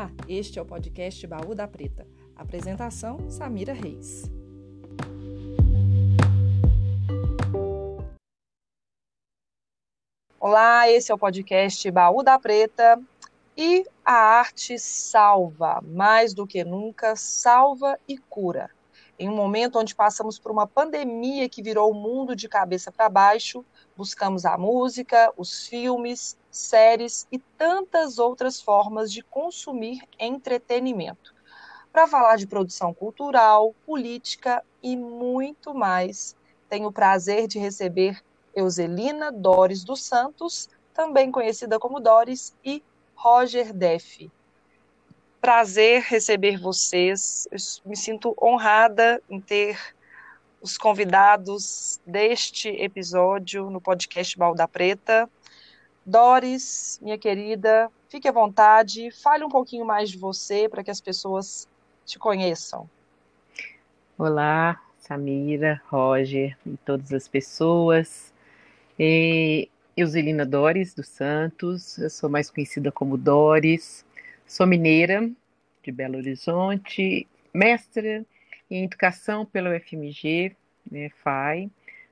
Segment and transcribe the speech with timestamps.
[0.00, 2.08] Olá, este é o podcast Baú da Preta.
[2.34, 4.30] Apresentação: Samira Reis.
[10.38, 12.98] Olá, esse é o podcast Baú da Preta
[13.54, 18.70] e a arte salva, mais do que nunca, salva e cura.
[19.18, 23.10] Em um momento onde passamos por uma pandemia que virou o mundo de cabeça para
[23.10, 23.62] baixo,
[23.94, 31.34] buscamos a música, os filmes, séries e tantas outras formas de consumir entretenimento.
[31.92, 36.36] Para falar de produção cultural, política e muito mais,
[36.68, 38.22] tenho o prazer de receber
[38.54, 42.82] Euselina Dores dos Santos, também conhecida como Dores, e
[43.14, 44.30] Roger Deff.
[45.40, 47.48] Prazer receber vocês.
[47.50, 49.78] Eu me sinto honrada em ter
[50.60, 55.28] os convidados deste episódio no podcast Balda Preta.
[56.04, 61.00] Doris, minha querida, fique à vontade, fale um pouquinho mais de você para que as
[61.00, 61.68] pessoas
[62.04, 62.88] te conheçam.
[64.18, 68.32] Olá, Samira, Roger e todas as pessoas.
[68.98, 74.04] E Euselina Doris dos Santos, eu sou mais conhecida como Doris,
[74.46, 75.30] sou mineira
[75.82, 78.24] de Belo Horizonte, mestra
[78.70, 80.56] em educação pela UFMG,
[80.90, 81.70] né, FAI,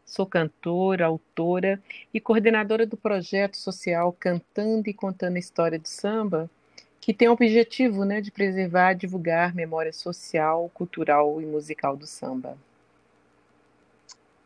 [0.08, 1.78] Sou cantora, autora
[2.14, 6.50] e coordenadora do projeto social Cantando e Contando a História do Samba,
[6.98, 12.06] que tem o objetivo né, de preservar e divulgar memória social, cultural e musical do
[12.06, 12.56] samba.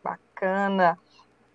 [0.03, 0.99] Bacana.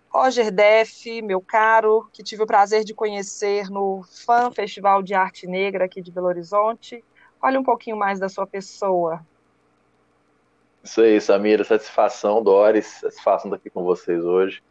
[0.08, 5.46] Roger Def, meu caro, que tive o prazer de conhecer no FAM Festival de Arte
[5.46, 7.04] Negra aqui de Belo Horizonte.
[7.38, 9.20] Fale um pouquinho mais da sua pessoa.
[10.88, 14.62] Isso aí, Samira, satisfação, Doris, satisfação estar aqui com vocês hoje.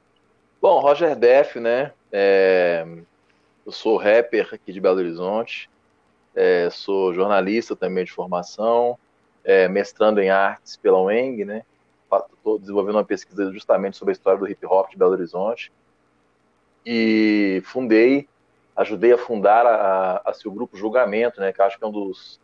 [0.60, 1.94] Bom, Roger Def, né?
[2.12, 2.84] É,
[3.64, 5.70] eu sou rapper aqui de Belo Horizonte,
[6.34, 8.98] é, sou jornalista também de formação,
[9.44, 11.61] é, mestrando em artes pela UENG, né?
[12.11, 15.72] Estou desenvolvendo uma pesquisa justamente sobre a história do hip hop de Belo Horizonte.
[16.83, 18.27] E fundei,
[18.76, 19.76] ajudei a fundar a,
[20.26, 21.54] a, a seu grupo Julgamento, né?
[21.54, 22.39] Que acho que é um dos,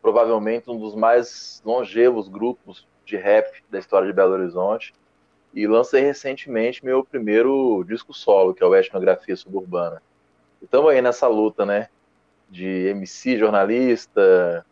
[0.00, 4.92] provavelmente um dos mais longevos grupos de rap da história de Belo Horizonte.
[5.54, 10.02] E lancei recentemente meu primeiro disco solo, que é o Etnografia Suburbana.
[10.60, 11.88] Estamos aí nessa luta, né?
[12.50, 14.66] De MC, jornalista,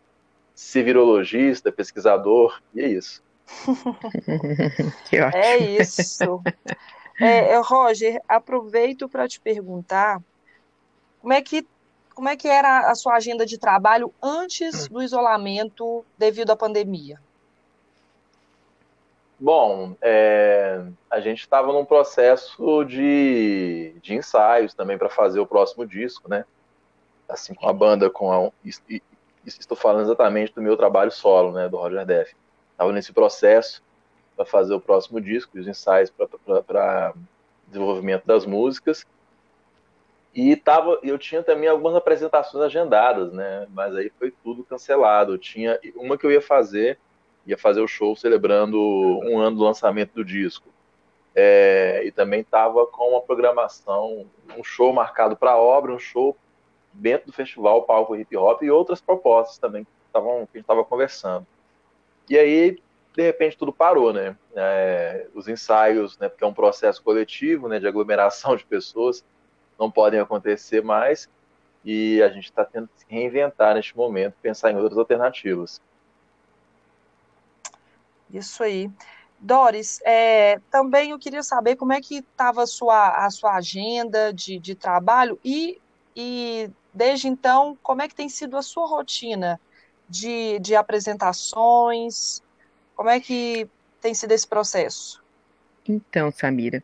[0.54, 3.22] civirologista, pesquisador, e é isso.
[5.08, 5.42] que ótimo.
[5.42, 6.42] É isso.
[7.20, 10.20] É, Roger, aproveito para te perguntar
[11.20, 11.66] como é que
[12.14, 17.20] como é que era a sua agenda de trabalho antes do isolamento devido à pandemia?
[19.44, 25.86] Bom, é, a gente estava num processo de, de ensaios também para fazer o próximo
[25.86, 26.46] disco, né?
[27.28, 28.50] Assim, com a banda, com a,
[29.44, 32.32] estou falando exatamente do meu trabalho solo, né, do Roger Def.
[32.72, 33.82] Estava nesse processo
[34.34, 36.10] para fazer o próximo disco, os ensaios
[36.66, 37.12] para
[37.68, 39.04] desenvolvimento das músicas.
[40.34, 43.66] E tava, eu tinha também algumas apresentações agendadas, né?
[43.74, 45.34] Mas aí foi tudo cancelado.
[45.34, 46.98] Eu tinha uma que eu ia fazer
[47.46, 50.68] ia fazer o show celebrando um ano do lançamento do disco.
[51.34, 56.36] É, e também estava com uma programação, um show marcado para a obra, um show
[56.92, 60.60] dentro do festival Palco Hip Hop e outras propostas também que, tavam, que a gente
[60.60, 61.44] estava conversando.
[62.30, 62.78] E aí,
[63.14, 64.36] de repente, tudo parou, né?
[64.54, 69.24] É, os ensaios, né, porque é um processo coletivo, né, de aglomeração de pessoas,
[69.78, 71.28] não podem acontecer mais
[71.84, 75.82] e a gente está tendo que se reinventar neste momento, pensar em outras alternativas.
[78.34, 78.90] Isso aí.
[79.38, 84.32] Doris, é, também eu queria saber como é que estava a sua, a sua agenda
[84.32, 85.78] de, de trabalho e,
[86.16, 89.60] e, desde então, como é que tem sido a sua rotina
[90.08, 92.42] de, de apresentações?
[92.96, 93.68] Como é que
[94.00, 95.22] tem sido esse processo?
[95.86, 96.82] Então, Samira,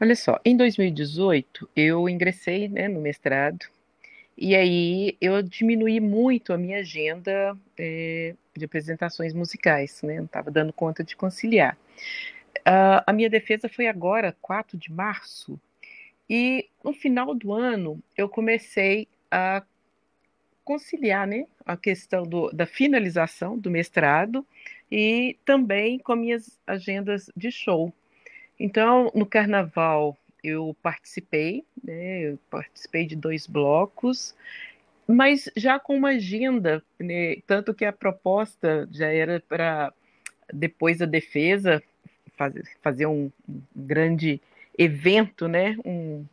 [0.00, 3.66] olha só, em 2018 eu ingressei né, no mestrado
[4.36, 10.16] e aí eu diminuí muito a minha agenda é, de apresentações musicais, né?
[10.16, 11.76] Não estava dando conta de conciliar.
[12.60, 15.60] Uh, a minha defesa foi agora, 4 de março,
[16.28, 19.62] e no final do ano eu comecei a
[20.64, 24.46] conciliar né, a questão do, da finalização do mestrado
[24.90, 27.92] e também com minhas agendas de show.
[28.58, 34.34] Então, no carnaval, eu participei, né, eu participei de dois blocos,
[35.06, 39.92] mas já com uma agenda, né, tanto que a proposta já era para
[40.52, 41.82] depois da defesa
[42.36, 43.30] fazer, fazer um,
[43.74, 44.40] grande
[44.76, 46.24] evento, né, um,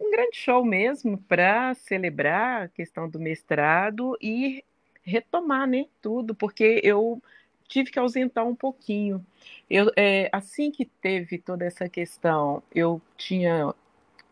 [0.00, 4.64] um grande show mesmo para celebrar a questão do mestrado e
[5.02, 7.22] retomar, né, tudo, porque eu
[7.66, 9.24] tive que ausentar um pouquinho.
[9.68, 13.74] Eu, é, assim que teve toda essa questão, eu tinha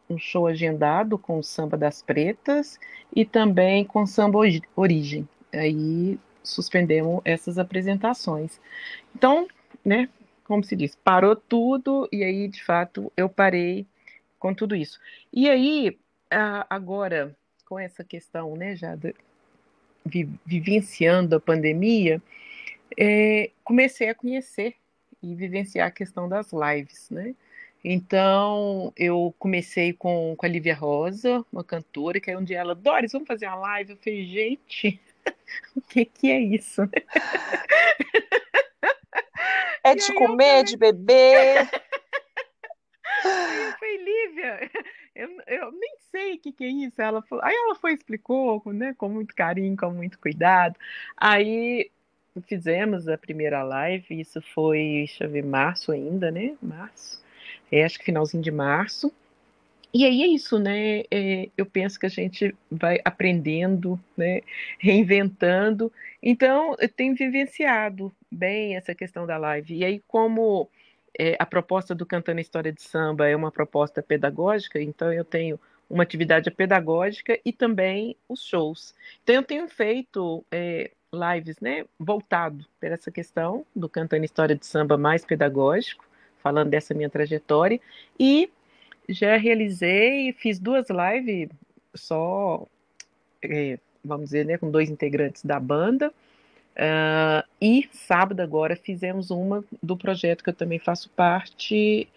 [0.09, 2.79] um show agendado com o Samba das Pretas
[3.15, 4.39] e também com Samba
[4.77, 5.29] Origem.
[5.53, 8.61] Aí suspendemos essas apresentações.
[9.15, 9.47] Então,
[9.85, 10.09] né,
[10.45, 13.87] como se diz, parou tudo e aí, de fato, eu parei
[14.39, 14.99] com tudo isso.
[15.33, 15.99] E aí,
[16.69, 17.35] agora,
[17.67, 18.97] com essa questão, né, já
[20.05, 22.21] de, vivenciando a pandemia,
[22.99, 24.75] é, comecei a conhecer
[25.23, 27.35] e vivenciar a questão das lives, né?
[27.85, 32.75] Então, eu comecei com, com a Lívia Rosa, uma cantora, que aí um dia ela,
[32.75, 33.93] Doris, vamos fazer uma live?
[33.93, 35.01] Eu falei, gente,
[35.75, 36.83] o que que é isso?
[39.85, 40.65] É de comer, falei...
[40.65, 41.69] de beber.
[43.25, 44.71] Aí eu falei, Lívia,
[45.15, 47.01] eu, eu nem sei o que, que é isso.
[47.01, 50.77] Ela falou, aí ela foi explicou, né, com muito carinho, com muito cuidado.
[51.17, 51.89] Aí
[52.49, 56.57] fizemos a primeira live, isso foi, deixa eu ver, março ainda, né?
[56.61, 57.22] Março.
[57.73, 59.11] É, acho que finalzinho de março.
[59.95, 61.05] E aí é isso, né?
[61.11, 64.43] É, eu penso que a gente vai aprendendo, né?
[64.79, 65.93] Reinventando.
[66.23, 69.75] Então, eu tenho vivenciado bem essa questão da live.
[69.75, 70.69] E aí, como
[71.19, 75.61] é, a proposta do Cantando História de Samba é uma proposta pedagógica, então eu tenho
[75.91, 78.95] uma atividade pedagógica e também os shows.
[79.23, 84.65] Então, eu tenho feito é, lives, né, voltado para essa questão do Cantando História de
[84.67, 86.05] Samba mais pedagógico,
[86.43, 87.81] falando dessa minha trajetória,
[88.19, 88.51] e
[89.09, 91.49] já realizei, fiz duas lives
[91.95, 92.67] só,
[93.43, 96.13] é, vamos dizer, né, com dois integrantes da banda.
[96.73, 102.09] Uh, e sábado agora fizemos uma do projeto que eu também faço parte,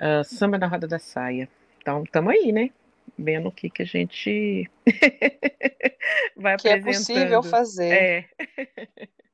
[0.00, 1.48] uh, Samba na Roda da Saia.
[1.78, 2.70] Então, estamos aí, né?
[3.18, 4.70] Vendo o que, que a gente
[6.34, 7.18] vai que apresentando.
[7.18, 7.92] é possível fazer.
[7.92, 8.24] É.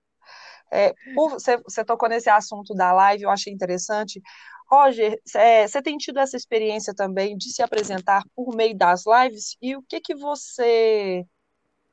[0.72, 4.20] é por, você, você tocou nesse assunto da live, eu achei interessante.
[4.68, 9.56] Roger, é, você tem tido essa experiência também de se apresentar por meio das lives
[9.62, 11.24] e o que que você,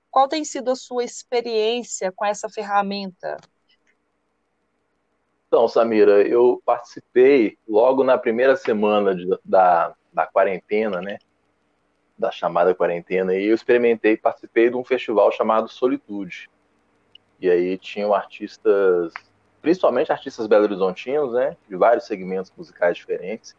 [0.10, 3.38] qual tem sido a sua experiência com essa ferramenta?
[5.48, 11.20] Então, Samira, eu participei logo na primeira semana de, da, da quarentena, né?
[12.18, 16.50] Da chamada quarentena, e eu experimentei, participei de um festival chamado Solitude.
[17.44, 19.14] E aí tinham artistas
[19.62, 23.56] principalmente artistas belo-horizontinos, né, de vários segmentos musicais diferentes,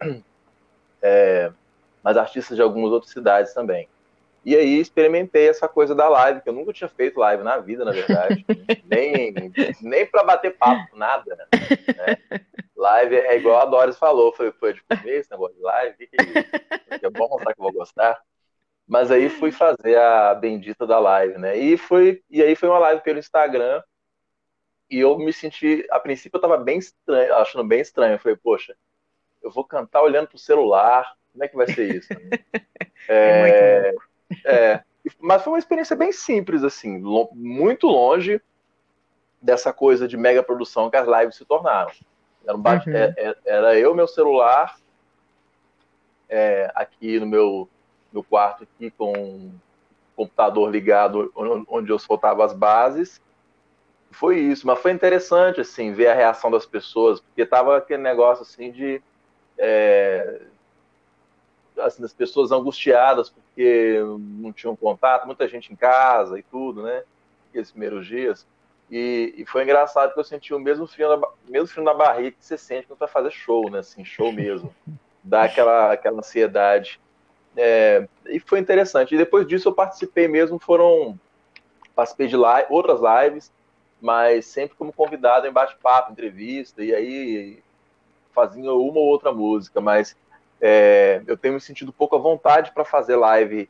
[1.02, 1.52] é,
[2.02, 3.88] mas artistas de algumas outras cidades também.
[4.44, 7.84] E aí experimentei essa coisa da live, que eu nunca tinha feito live na vida,
[7.84, 8.44] na verdade,
[8.84, 9.34] nem,
[9.80, 11.36] nem para bater papo, nada.
[11.36, 12.16] Né?
[12.76, 16.06] Live é igual a Doris falou, foi, foi de comer esse negócio de live, que,
[16.06, 17.06] que é isso?
[17.06, 18.20] é bom mostrar que eu vou gostar.
[18.86, 21.56] Mas aí fui fazer a bendita da live, né?
[21.56, 23.82] E, foi, e aí foi uma live pelo Instagram,
[24.90, 28.14] e eu me senti, a princípio eu tava bem estranho, achando bem estranho.
[28.14, 28.76] Eu falei, poxa,
[29.42, 32.08] eu vou cantar olhando pro celular, como é que vai ser isso?
[33.08, 33.94] é,
[34.44, 34.84] é, é,
[35.18, 36.98] mas foi uma experiência bem simples, assim,
[37.32, 38.40] muito longe
[39.40, 41.92] dessa coisa de mega produção que as lives se tornaram.
[42.46, 42.96] Era, um bate, uhum.
[42.96, 44.78] É, é, era eu, meu celular,
[46.28, 47.68] é, aqui no meu,
[48.14, 49.52] meu quarto, aqui com o
[50.14, 51.32] computador ligado,
[51.68, 53.20] onde eu soltava as bases,
[54.10, 58.42] foi isso, mas foi interessante, assim, ver a reação das pessoas, porque tava aquele negócio,
[58.42, 59.02] assim, de...
[59.58, 60.42] É,
[61.78, 67.02] assim, das pessoas angustiadas porque não tinham contato, muita gente em casa e tudo, né,
[67.48, 68.46] aqueles primeiros dias,
[68.90, 72.32] e, e foi engraçado que eu senti o mesmo frio, na, mesmo frio na barriga
[72.32, 74.74] que você sente quando vai fazer show, né, assim, show mesmo,
[75.22, 77.00] dá aquela, aquela ansiedade,
[77.56, 81.18] é, e foi interessante, e depois disso eu participei mesmo, foram,
[81.94, 83.52] participei de live, outras lives,
[84.00, 87.62] mas sempre como convidado em bate-papo, entrevista, e aí
[88.34, 90.16] fazia uma ou outra música, mas
[90.60, 93.68] é, eu tenho me sentido pouco à vontade para fazer live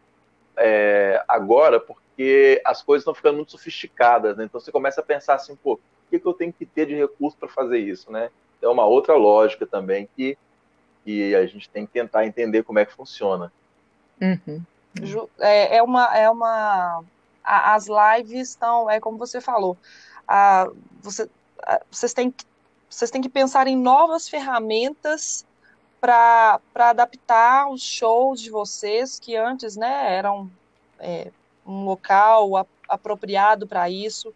[0.57, 4.45] é, agora, porque as coisas estão ficando muito sofisticadas, né?
[4.45, 6.95] Então você começa a pensar assim, pô, o que, que eu tenho que ter de
[6.95, 8.31] recurso para fazer isso, né?
[8.63, 10.39] É uma outra lógica também que,
[11.05, 13.53] que a gente tem que tentar entender como é que funciona.
[14.47, 14.63] Uhum.
[15.39, 17.05] É, é uma, é uma,
[17.43, 19.77] as lives estão, é como você falou,
[20.27, 20.69] a,
[21.01, 21.29] você,
[21.63, 22.33] a, vocês, têm,
[22.89, 25.45] vocês têm que pensar em novas ferramentas
[26.01, 30.51] para adaptar os shows de vocês, que antes né, eram
[30.99, 31.31] é,
[31.67, 34.33] um local a, apropriado para isso.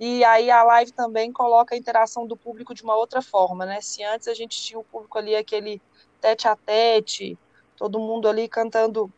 [0.00, 3.80] E aí a live também coloca a interação do público de uma outra forma, né?
[3.80, 5.82] Se antes a gente tinha o público ali aquele
[6.20, 7.36] tete a tete,
[7.76, 9.12] todo mundo ali cantando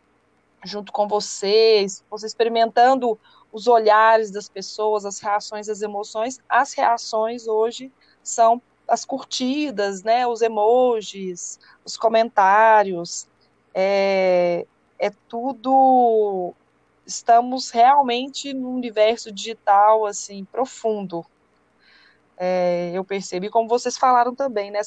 [0.65, 3.19] junto com vocês, você experimentando
[3.53, 6.41] os olhares das pessoas, as reações, as emoções.
[6.49, 13.29] As reações hoje são as curtidas, né, os emojis, os comentários,
[13.73, 14.67] é,
[14.99, 16.53] é tudo.
[17.07, 21.25] Estamos realmente num universo digital assim profundo.
[22.37, 24.81] É, eu percebi, como vocês falaram também, né,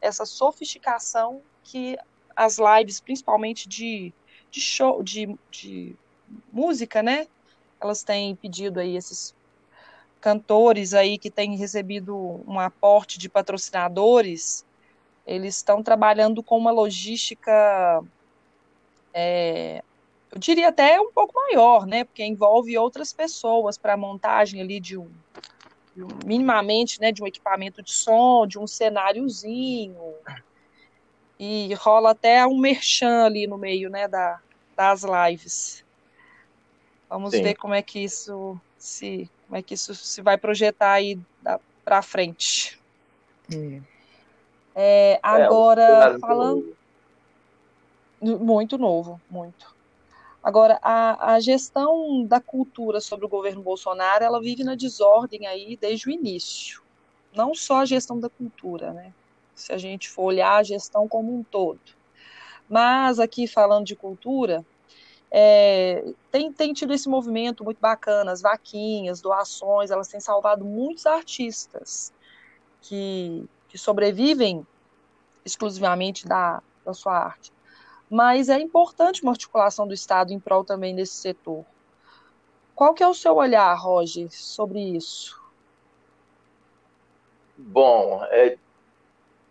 [0.00, 1.98] essa sofisticação que
[2.34, 4.12] as lives, principalmente de,
[4.54, 5.96] de show, de, de
[6.52, 7.26] música, né?
[7.80, 9.34] Elas têm pedido aí esses
[10.20, 14.64] cantores aí que têm recebido um aporte de patrocinadores,
[15.26, 18.02] eles estão trabalhando com uma logística,
[19.12, 19.82] é,
[20.30, 22.04] eu diria até um pouco maior, né?
[22.04, 25.10] Porque envolve outras pessoas para a montagem ali de um,
[25.96, 27.10] de um, minimamente, né?
[27.10, 30.14] De um equipamento de som, de um cenáriozinho,
[31.38, 34.08] e rola até um merchan ali no meio, né?
[34.08, 34.40] Da,
[34.74, 35.84] das lives.
[37.08, 37.42] Vamos Sim.
[37.42, 41.18] ver como é que isso se como é que isso se vai projetar aí
[41.84, 42.78] para frente.
[43.52, 43.82] Hum.
[44.74, 46.76] É, agora, é, falando.
[48.20, 49.74] Muito novo, muito.
[50.42, 55.76] Agora, a, a gestão da cultura sobre o governo Bolsonaro, ela vive na desordem aí
[55.76, 56.82] desde o início.
[57.34, 59.12] Não só a gestão da cultura, né?
[59.54, 61.80] Se a gente for olhar a gestão como um todo.
[62.68, 64.64] Mas aqui falando de cultura,
[65.30, 71.06] é, tem, tem tido esse movimento muito bacana, as vaquinhas, doações, elas têm salvado muitos
[71.06, 72.12] artistas
[72.80, 74.66] que, que sobrevivem
[75.44, 77.52] exclusivamente da, da sua arte.
[78.08, 81.64] Mas é importante uma articulação do Estado em prol também desse setor.
[82.74, 85.40] Qual que é o seu olhar, Roger, sobre isso?
[87.56, 88.56] Bom, é,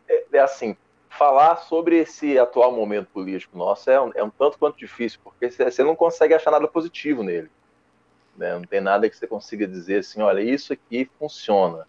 [0.08, 0.78] é, é assim,
[1.18, 5.50] falar sobre esse atual momento político nosso é um, é um tanto quanto difícil, porque
[5.50, 7.50] você não consegue achar nada positivo nele.
[8.36, 8.54] Né?
[8.54, 11.88] Não tem nada que você consiga dizer assim, olha, isso aqui funciona.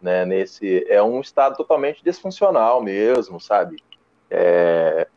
[0.00, 0.24] Né?
[0.24, 3.82] Nesse, é um estado totalmente disfuncional mesmo, sabe?
[4.30, 5.08] É,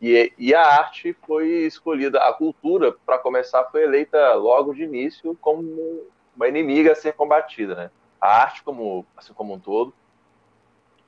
[0.00, 5.36] e, e, a arte foi escolhida, a cultura, para começar, foi eleita logo de início
[5.40, 6.02] como
[6.34, 7.74] uma inimiga a ser combatida.
[7.74, 7.90] Né?
[8.20, 9.94] A arte, como, assim como um todo,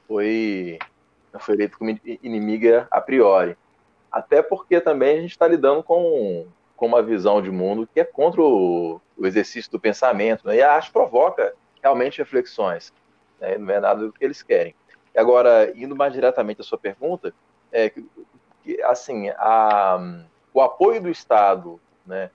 [0.07, 0.79] foi
[1.39, 3.57] foi eleito como inimiga a priori.
[4.11, 8.05] Até porque também a gente está lidando com, com uma visão de mundo que é
[8.05, 10.57] contra o, o exercício do pensamento, né?
[10.57, 12.93] e a arte provoca realmente reflexões,
[13.41, 13.59] né?
[13.59, 14.75] não é nada do que eles querem.
[15.17, 17.35] Agora, indo mais diretamente à sua pergunta,
[17.73, 18.07] é que,
[18.85, 19.99] assim, a,
[20.53, 22.31] o apoio do Estado, né,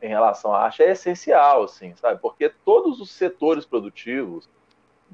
[0.00, 2.20] em relação à arte é essencial, assim, sabe?
[2.20, 4.48] Porque todos os setores produtivos,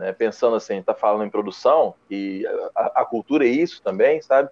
[0.00, 0.14] né?
[0.14, 2.42] Pensando assim, está falando em produção e
[2.74, 4.48] a, a, cultura é isso também, sabe?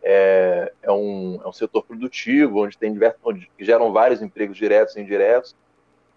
[0.00, 4.94] É, é, um, é um setor produtivo onde tem diversos, onde geram vários empregos diretos
[4.94, 5.56] e indiretos.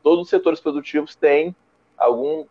[0.04, 1.56] Todos os setores produtivos têm
[1.98, 2.46] algum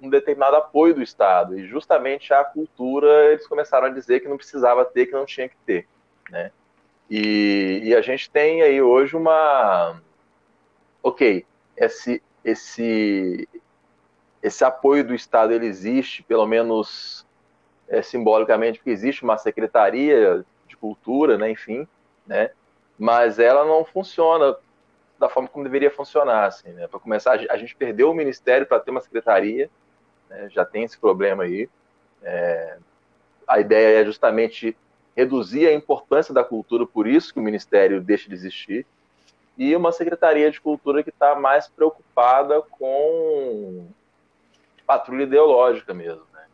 [0.00, 4.36] um determinado apoio do Estado e justamente a cultura eles começaram a dizer que não
[4.36, 5.88] precisava ter, que não tinha que ter,
[6.30, 6.52] né?
[7.10, 10.00] E, e a gente tem aí hoje uma,
[11.02, 11.44] ok,
[11.76, 13.48] esse esse
[14.42, 17.26] esse apoio do Estado ele existe, pelo menos
[17.88, 21.86] é, simbolicamente, porque existe uma secretaria de cultura, né, enfim,
[22.26, 22.50] né,
[22.98, 24.56] mas ela não funciona
[25.18, 26.46] da forma como deveria funcionar.
[26.46, 26.86] Assim, né?
[26.86, 29.70] Para começar, a gente perdeu o ministério para ter uma secretaria,
[30.28, 31.68] né, já tem esse problema aí.
[32.22, 32.78] É,
[33.46, 34.76] a ideia é justamente
[35.16, 38.86] reduzir a importância da cultura, por isso que o ministério deixa de existir,
[39.58, 43.86] e uma secretaria de cultura que está mais preocupada com
[44.90, 46.44] patrulha ideológica mesmo, né?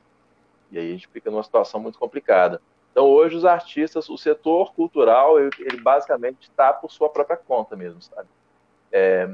[0.71, 2.61] E aí a gente fica numa situação muito complicada.
[2.93, 8.03] Então hoje os artistas, o setor cultural, ele, basicamente está por sua própria conta mesmo,
[8.03, 8.29] sabe?
[8.93, 9.27] É,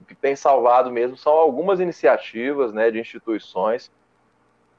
[0.00, 3.92] o que tem salvado mesmo são algumas iniciativas, né, de instituições,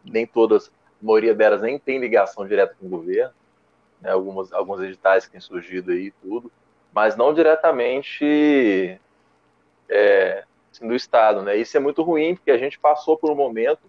[0.03, 0.67] nem todas,
[1.01, 3.33] a maioria delas nem tem ligação direta com o governo,
[4.01, 6.51] né, algumas, alguns editais que têm surgido aí e tudo,
[6.93, 8.99] mas não diretamente
[9.87, 10.43] é,
[10.81, 11.55] do Estado, né?
[11.55, 13.81] Isso é muito ruim, porque a gente passou por um momento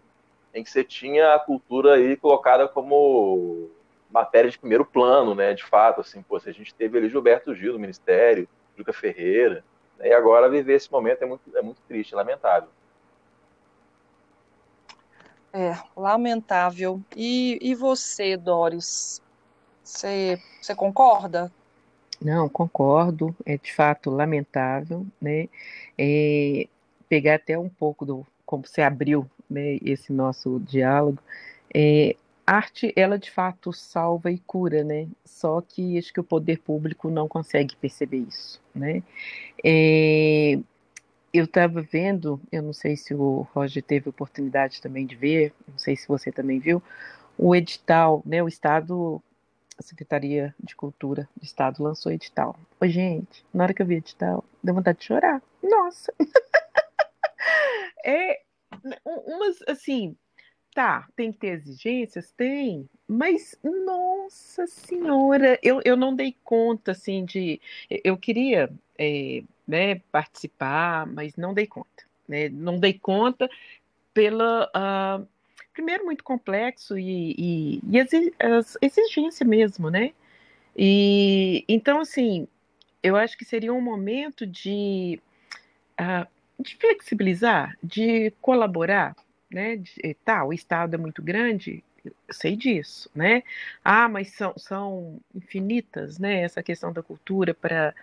[0.52, 3.70] em que você tinha a cultura aí colocada como
[4.10, 5.52] matéria de primeiro plano, né?
[5.54, 9.64] De fato, assim, pô, a gente teve ali Gilberto Gil no Ministério, Juca Ferreira,
[9.98, 10.08] né?
[10.08, 12.68] e agora viver esse momento é muito, é muito triste, lamentável.
[15.52, 17.00] É, lamentável.
[17.16, 19.22] E, e você, Doris?
[19.82, 21.52] Você, você concorda?
[22.20, 23.34] Não, concordo.
[23.44, 25.48] É de fato lamentável, né?
[25.98, 26.66] É,
[27.08, 31.18] pegar até um pouco do como você abriu né, esse nosso diálogo,
[31.74, 32.14] é,
[32.46, 35.08] arte, ela de fato salva e cura, né?
[35.24, 39.02] Só que acho que o poder público não consegue perceber isso, né?
[39.64, 40.58] É,
[41.32, 45.78] eu estava vendo, eu não sei se o Roger teve oportunidade também de ver, não
[45.78, 46.82] sei se você também viu,
[47.36, 48.42] o edital, né?
[48.42, 49.22] O Estado,
[49.78, 52.56] a Secretaria de Cultura do Estado lançou edital.
[52.80, 55.42] Ô, gente, na hora que eu vi edital, deu vontade de chorar.
[55.62, 56.12] Nossa!
[58.04, 58.40] é
[59.04, 60.16] umas, assim,
[60.74, 62.32] Tá, tem que ter exigências?
[62.32, 67.60] Tem, mas nossa senhora, eu, eu não dei conta assim de.
[68.02, 68.68] Eu queria
[68.98, 72.04] é, né, participar, mas não dei conta.
[72.26, 72.48] Né?
[72.48, 73.48] Não dei conta
[74.12, 74.68] pela.
[74.74, 75.24] Uh,
[75.72, 80.12] primeiro, muito complexo e, e, e as exigência mesmo, né?
[80.76, 82.48] E então, assim,
[83.00, 85.20] eu acho que seria um momento de,
[86.00, 86.26] uh,
[86.58, 89.14] de flexibilizar, de colaborar
[89.54, 89.76] né?
[89.76, 91.82] De, tá, o Estado é muito grande,
[92.30, 93.42] sei disso, né?
[93.84, 96.42] Ah, mas são, são infinitas, né?
[96.42, 97.94] Essa questão da cultura para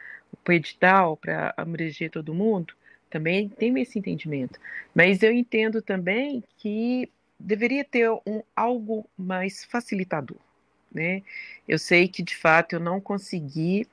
[0.48, 2.74] o edital, para abranger todo mundo,
[3.10, 4.60] também tenho esse entendimento.
[4.96, 10.38] Mas eu entendo também que deveria ter um algo mais facilitador,
[10.92, 11.22] né?
[11.68, 13.88] Eu sei que de fato eu não consegui.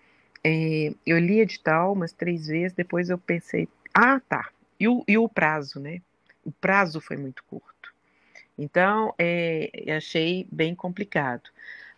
[0.44, 4.50] É, eu li edital umas três vezes, depois eu pensei, ah, tá.
[4.78, 6.00] E o, e o prazo, né?
[6.48, 7.94] o prazo foi muito curto.
[8.56, 11.48] Então, é, achei bem complicado.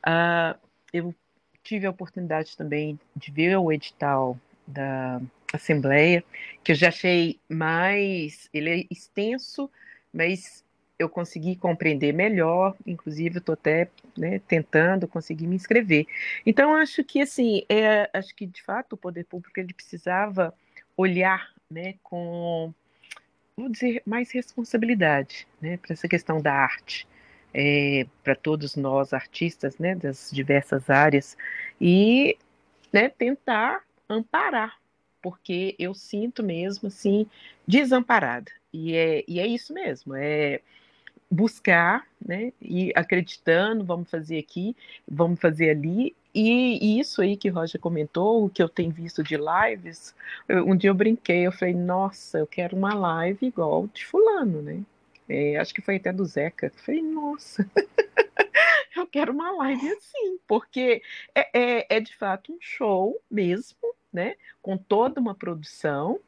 [0.00, 0.58] Uh,
[0.92, 1.14] eu
[1.62, 5.20] tive a oportunidade também de ver o edital da
[5.52, 6.24] Assembleia,
[6.64, 8.50] que eu já achei mais.
[8.52, 9.70] Ele é extenso,
[10.12, 10.64] mas
[10.98, 16.06] eu consegui compreender melhor, inclusive estou até né, tentando conseguir me inscrever.
[16.44, 20.52] Então, acho que assim, é, acho que de fato o poder público ele precisava
[20.96, 22.74] olhar né, com
[23.56, 27.06] vou dizer, mais responsabilidade né, para essa questão da arte,
[27.52, 31.36] é, para todos nós artistas né, das diversas áreas,
[31.80, 32.36] e
[32.92, 34.78] né, tentar amparar,
[35.22, 37.26] porque eu sinto mesmo assim
[37.66, 38.50] desamparada.
[38.72, 40.60] E é, e é isso mesmo, é
[41.30, 44.76] buscar, né, e acreditando, vamos fazer aqui,
[45.08, 49.22] vamos fazer ali, e, isso aí que o Roger comentou, o que eu tenho visto
[49.22, 50.14] de lives,
[50.48, 54.82] um dia eu brinquei, eu falei, nossa, eu quero uma live igual de fulano, né?
[55.30, 56.66] É, acho que foi até do Zeca.
[56.66, 57.64] Eu falei, nossa,
[58.96, 61.00] eu quero uma live assim, porque
[61.32, 63.78] é, é, é, de fato um show mesmo,
[64.12, 64.34] né?
[64.60, 66.18] Com toda uma produção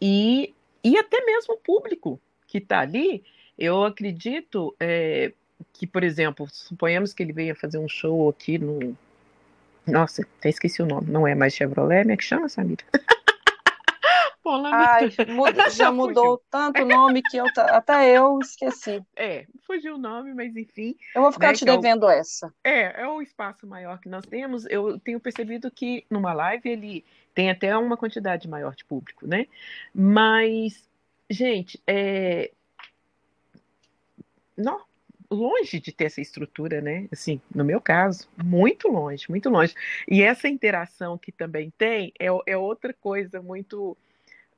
[0.00, 3.24] e, e até mesmo o público que está ali.
[3.58, 5.32] Eu acredito é,
[5.72, 8.96] que, por exemplo, suponhamos que ele venha fazer um show aqui no,
[9.86, 11.10] nossa, até esqueci o nome.
[11.10, 12.84] Não é mais Chevrolet, como é que chama, Samira?
[14.46, 19.02] Ai, muda, já mudou tanto o nome que eu, até eu esqueci.
[19.16, 20.94] É, fugiu o nome, mas enfim.
[21.14, 22.54] Eu vou ficar né, te devendo é o, essa.
[22.62, 24.66] É, é o espaço maior que nós temos.
[24.66, 29.46] Eu tenho percebido que numa live ele tem até uma quantidade maior de público, né?
[29.94, 30.86] Mas,
[31.30, 32.50] gente, é.
[34.56, 34.82] Não,
[35.30, 37.08] longe de ter essa estrutura, né?
[37.12, 39.74] Assim, no meu caso, muito longe, muito longe.
[40.08, 43.96] E essa interação que também tem é, é outra coisa muito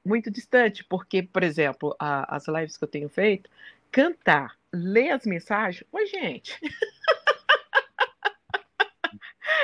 [0.05, 3.51] muito distante, porque, por exemplo, a, as lives que eu tenho feito,
[3.91, 6.57] cantar, ler as mensagens, oi, gente.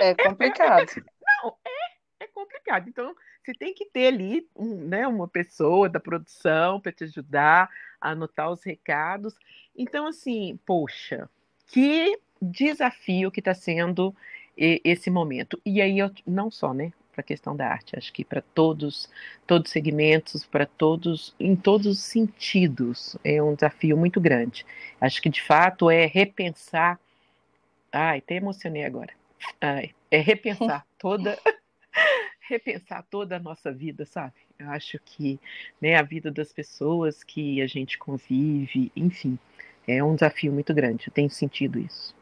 [0.00, 0.80] É complicado.
[0.80, 1.02] É, é,
[1.42, 2.88] não, é, é complicado.
[2.88, 7.68] Então, você tem que ter ali um, né, uma pessoa da produção para te ajudar
[8.00, 9.34] a anotar os recados.
[9.76, 11.28] Então, assim, poxa,
[11.66, 14.14] que desafio que está sendo
[14.56, 15.60] esse momento.
[15.64, 19.10] E aí, eu, não só, né, para a questão da arte, acho que para todos,
[19.46, 24.64] todos os segmentos, para todos, em todos os sentidos, é um desafio muito grande.
[25.00, 26.98] Acho que de fato é repensar.
[27.90, 29.12] Ai, até emocionei agora.
[29.60, 31.38] Ai, é repensar toda
[32.48, 34.34] repensar toda a nossa vida, sabe?
[34.58, 35.38] Eu acho que
[35.80, 39.38] né, a vida das pessoas que a gente convive, enfim,
[39.86, 41.08] é um desafio muito grande.
[41.08, 42.14] Eu tenho sentido isso.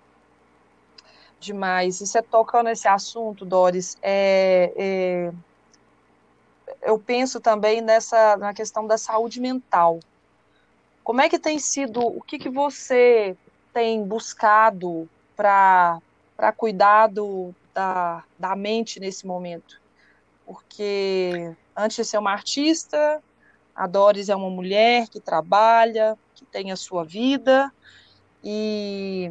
[1.39, 2.01] Demais.
[2.01, 3.97] E você toca nesse assunto, Doris.
[4.03, 5.33] É, é,
[6.83, 10.01] eu penso também nessa na questão da saúde mental.
[11.03, 12.01] Como é que tem sido?
[12.01, 13.37] O que, que você
[13.73, 16.01] tem buscado para
[16.57, 19.80] cuidar do, da, da mente nesse momento?
[20.51, 23.23] Porque antes de ser uma artista,
[23.73, 27.73] a Doris é uma mulher que trabalha, que tem a sua vida,
[28.43, 29.31] e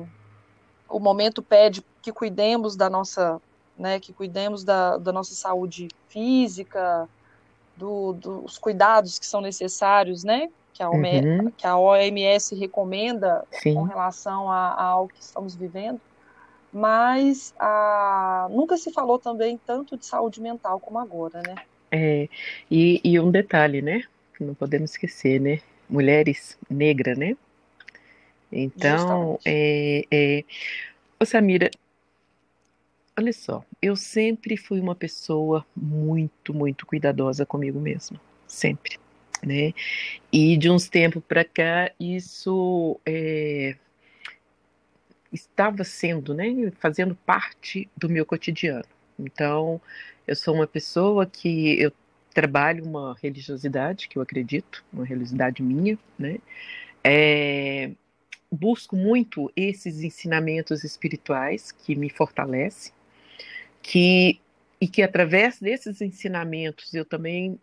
[0.88, 3.42] o momento pede que cuidemos da nossa,
[3.78, 7.10] né, que cuidemos da, da nossa saúde física,
[7.76, 11.52] do, dos cuidados que são necessários, né, que a, uhum.
[11.52, 13.74] que a OMS recomenda Sim.
[13.74, 16.00] com relação a, a, ao que estamos vivendo,
[16.72, 21.56] mas a, nunca se falou também tanto de saúde mental como agora, né?
[21.92, 22.30] É,
[22.70, 24.04] e, e um detalhe, né?
[24.40, 25.60] Não podemos esquecer, né?
[25.90, 27.36] Mulheres negras, né?
[28.52, 30.44] Então, é, é...
[31.20, 31.70] Ô, Samira,
[33.18, 38.98] olha só, eu sempre fui uma pessoa muito, muito cuidadosa comigo mesma, sempre,
[39.44, 39.74] né?
[40.32, 43.76] E de uns tempos para cá, isso é,
[45.32, 46.46] estava sendo, né,
[46.80, 48.86] fazendo parte do meu cotidiano.
[49.18, 49.82] Então,
[50.28, 51.92] eu sou uma pessoa que eu
[52.34, 56.38] trabalho uma religiosidade que eu acredito, uma religiosidade minha, né?
[57.04, 57.92] É,
[58.52, 62.94] busco muito esses ensinamentos espirituais que me fortalecem,
[63.82, 64.40] que
[64.82, 67.60] e que através desses ensinamentos eu também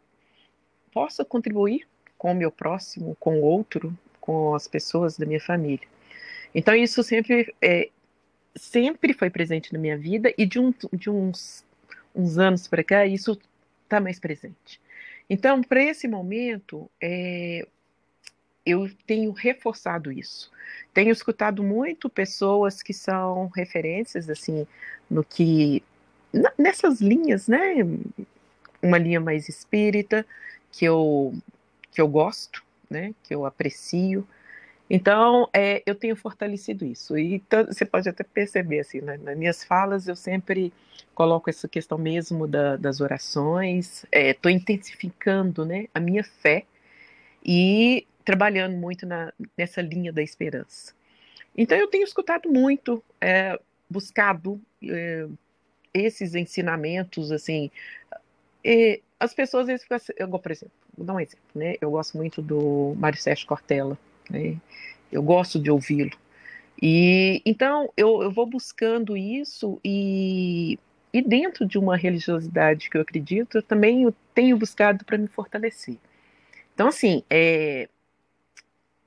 [0.93, 1.87] possa contribuir
[2.19, 5.87] com o meu próximo, com o outro, com as pessoas da minha família.
[6.57, 7.91] Então isso sempre é,
[8.57, 11.63] sempre foi presente na minha vida e de, um, de uns,
[12.15, 13.39] uns anos para cá isso
[13.85, 14.81] está mais presente.
[15.29, 17.67] Então, para esse momento, é,
[18.65, 20.51] eu tenho reforçado isso.
[20.95, 24.67] Tenho escutado muito pessoas que são referências, assim,
[25.11, 25.83] no que.
[26.57, 27.75] nessas linhas, né?
[28.81, 30.25] Uma linha mais espírita,
[30.73, 31.35] que eu,
[31.93, 33.15] que eu gosto, né?
[33.23, 34.27] Que eu aprecio.
[34.89, 37.19] Então, é, eu tenho fortalecido isso.
[37.19, 40.73] E você pode até perceber, assim, né, nas minhas falas, eu sempre
[41.15, 46.65] coloco essa questão mesmo da, das orações, estou é, intensificando né, a minha fé
[47.45, 50.95] e trabalhando muito na, nessa linha da esperança.
[51.57, 55.27] Então eu tenho escutado muito, é, buscado é,
[55.95, 57.71] esses ensinamentos, assim,
[59.19, 61.77] as pessoas ficam assim, eu, por exemplo, vou dar um exemplo, né?
[61.81, 63.97] Eu gosto muito do Mário Sérgio Cortella,
[64.31, 64.57] né?
[65.11, 66.17] Eu gosto de ouvi-lo.
[66.81, 70.79] E então eu, eu vou buscando isso e,
[71.13, 75.97] e dentro de uma religiosidade que eu acredito, eu também tenho buscado para me fortalecer.
[76.75, 77.89] Então, assim, é,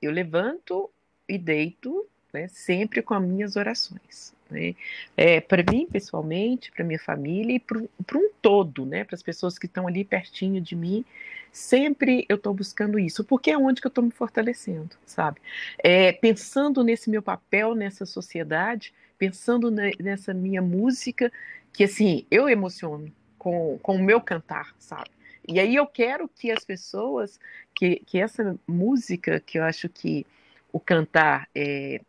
[0.02, 0.90] eu levanto
[1.28, 4.34] e deito, né, sempre com as minhas orações.
[4.50, 4.74] Né?
[5.16, 9.58] É, para mim, pessoalmente, para minha família e para um todo, né, para as pessoas
[9.58, 11.04] que estão ali pertinho de mim,
[11.52, 15.40] sempre eu estou buscando isso, porque é onde que eu estou me fortalecendo, sabe?
[15.78, 21.32] É, pensando nesse meu papel nessa sociedade, pensando nessa minha música,
[21.72, 25.10] que assim, eu emociono com, com o meu cantar, sabe?
[25.46, 27.40] E aí eu quero que as pessoas,
[27.74, 30.26] que, que essa música, que eu acho que
[30.72, 32.00] o cantar é,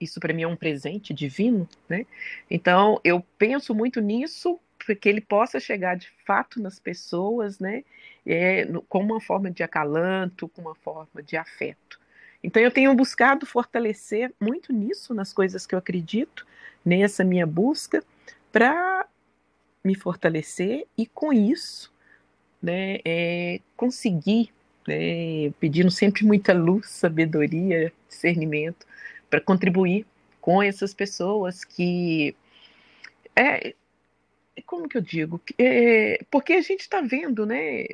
[0.00, 2.06] isso para mim é um presente divino, né?
[2.50, 7.84] Então eu penso muito nisso para que ele possa chegar de fato nas pessoas, né?
[8.26, 12.00] É, com uma forma de acalanto, com uma forma de afeto.
[12.42, 16.46] Então eu tenho buscado fortalecer muito nisso, nas coisas que eu acredito,
[16.84, 18.02] nessa minha busca,
[18.50, 19.06] para
[19.84, 21.92] me fortalecer e com isso
[22.62, 24.50] né, é, conseguir,
[24.86, 28.86] né, pedindo sempre muita luz, sabedoria, discernimento,
[29.30, 30.04] para contribuir
[30.40, 32.34] com essas pessoas que.
[33.34, 33.74] É,
[34.66, 35.40] como que eu digo?
[35.56, 37.84] É, porque a gente está vendo, né?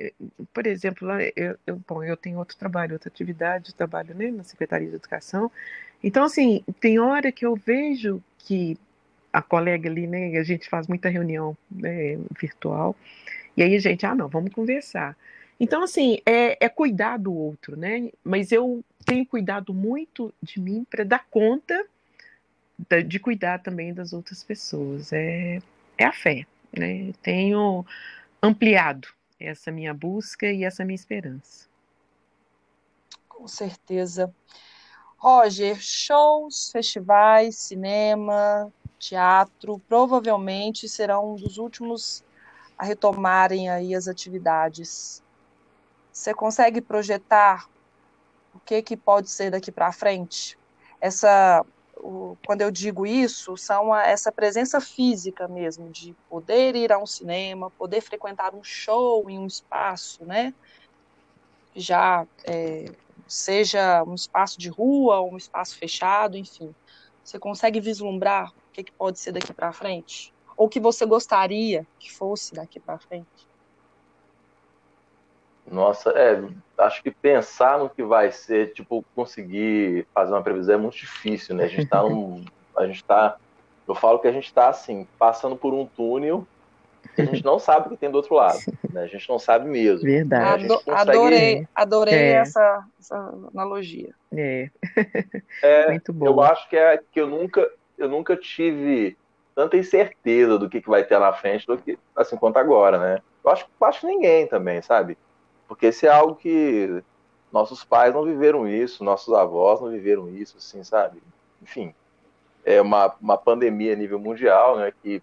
[0.53, 4.88] Por exemplo, eu, eu, bom, eu tenho outro trabalho, outra atividade, trabalho né, na Secretaria
[4.88, 5.51] de Educação.
[6.03, 8.79] Então, assim, tem hora que eu vejo que
[9.33, 10.37] a colega ali, né?
[10.38, 12.96] A gente faz muita reunião né, virtual.
[13.57, 15.16] E aí, gente, ah, não, vamos conversar.
[15.59, 18.11] Então, assim, é, é cuidar do outro, né?
[18.25, 21.87] Mas eu tenho cuidado muito de mim para dar conta
[23.07, 25.12] de, cuidar também das outras pessoas.
[25.12, 25.61] É,
[25.97, 27.12] é a fé, né?
[27.23, 27.87] Tenho
[28.42, 31.69] ampliado essa minha busca e essa minha esperança.
[33.29, 34.35] Com certeza.
[35.16, 42.25] Roger, shows, festivais, cinema, teatro, provavelmente serão um dos últimos
[42.77, 45.23] a retomarem aí as atividades.
[46.12, 47.69] Você consegue projetar
[48.57, 50.59] o que que pode ser daqui para frente?
[51.01, 51.64] Essa
[51.97, 56.99] o, quando eu digo isso, são a, essa presença física mesmo, de poder ir a
[56.99, 60.55] um cinema, poder frequentar um show em um espaço, né?
[61.75, 62.87] Já é,
[63.27, 66.75] seja um espaço de rua ou um espaço fechado, enfim.
[67.23, 70.33] Você consegue vislumbrar o que, que pode ser daqui para frente?
[70.57, 73.47] Ou que você gostaria que fosse daqui para frente?
[75.71, 76.43] Nossa, é,
[76.79, 81.55] acho que pensar no que vai ser, tipo, conseguir fazer uma previsão é muito difícil,
[81.55, 81.65] né?
[81.65, 82.45] A gente tá num,
[82.77, 83.37] a gente tá,
[83.87, 86.47] eu falo que a gente tá assim, passando por um túnel
[87.19, 88.59] a gente não sabe o que tem do outro lado.
[88.93, 89.03] Né?
[89.03, 90.05] A gente não sabe mesmo.
[90.05, 90.65] Verdade.
[90.65, 91.11] Ado consegue...
[91.11, 92.33] Adorei, adorei é.
[92.33, 93.17] essa, essa,
[93.55, 94.15] analogia.
[94.33, 94.71] É.
[95.63, 95.89] é.
[95.91, 96.27] Muito bom.
[96.27, 99.17] Eu acho que é que eu nunca, eu nunca tive
[99.55, 103.23] tanta incerteza do que, que vai ter na frente do que assim quanto agora, né?
[103.45, 105.17] Eu acho, eu acho que ninguém também, sabe?
[105.69, 107.03] Porque se é algo que
[107.53, 111.23] nossos pais não viveram isso, nossos avós não viveram isso, assim, sabe?
[111.63, 111.95] Enfim,
[112.65, 114.93] é uma, uma pandemia a nível mundial, né?
[115.03, 115.23] Que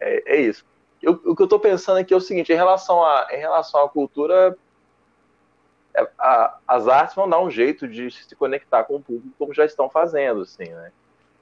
[0.00, 0.64] é, é isso.
[1.02, 3.84] Eu, o que eu estou pensando aqui é o seguinte: em relação à, em relação
[3.84, 4.56] à cultura,
[5.94, 9.54] é, a, as artes vão dar um jeito de se conectar com o público, como
[9.54, 10.92] já estão fazendo, assim, né?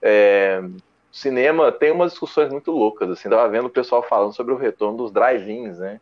[0.02, 0.62] É,
[1.10, 4.98] cinema tem umas discussões muito loucas, assim, tava vendo o pessoal falando sobre o retorno
[4.98, 6.00] dos drive-ins, né?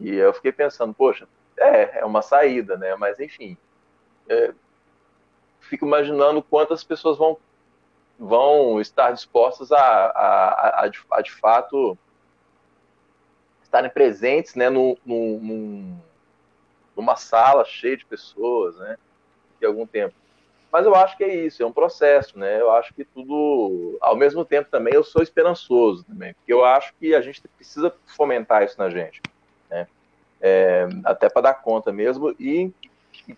[0.00, 2.94] E eu fiquei pensando, poxa, é, é uma saída, né?
[2.96, 3.56] Mas enfim,
[4.28, 4.52] é,
[5.60, 7.36] fico imaginando quantas pessoas vão
[8.18, 11.96] vão estar dispostas a, a, a, de, a de fato
[13.62, 15.96] estarem presentes né, num, num,
[16.96, 18.96] numa sala cheia de pessoas, né,
[19.60, 20.14] de algum tempo.
[20.72, 22.60] Mas eu acho que é isso, é um processo, né?
[22.60, 26.92] Eu acho que tudo, ao mesmo tempo também, eu sou esperançoso também, porque eu acho
[27.00, 29.22] que a gente precisa fomentar isso na gente?
[30.40, 32.72] É, até para dar conta mesmo e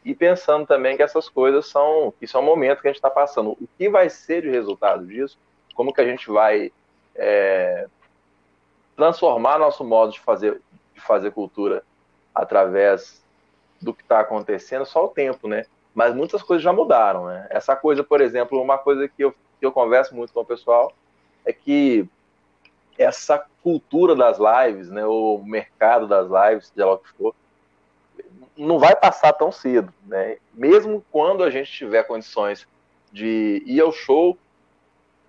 [0.04, 3.52] e pensando também que essas coisas são, que são momentos que a gente está passando.
[3.52, 5.38] O que vai ser de resultado disso?
[5.74, 6.72] Como que a gente vai
[7.14, 7.88] é,
[8.96, 10.60] transformar nosso modo de fazer,
[10.94, 11.82] de fazer cultura
[12.34, 13.24] através
[13.80, 14.84] do que está acontecendo?
[14.84, 15.64] Só o tempo, né?
[15.94, 17.46] Mas muitas coisas já mudaram, né?
[17.50, 20.92] Essa coisa, por exemplo, uma coisa que eu, que eu converso muito com o pessoal
[21.44, 22.08] é que
[23.00, 27.34] essa cultura das lives, né, o mercado das lives, seja lá o que for,
[28.56, 30.36] não vai passar tão cedo, né?
[30.52, 32.68] Mesmo quando a gente tiver condições
[33.10, 34.36] de ir ao show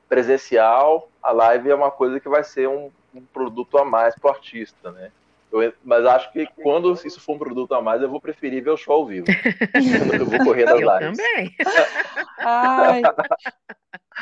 [0.09, 4.31] presencial, a live é uma coisa que vai ser um, um produto a mais para
[4.31, 5.11] o artista, né?
[5.51, 8.69] Eu, mas acho que quando isso for um produto a mais, eu vou preferir ver
[8.69, 9.27] o show ao vivo.
[10.17, 11.17] eu vou correr das eu lives.
[11.17, 11.55] também.
[12.39, 13.01] Ai.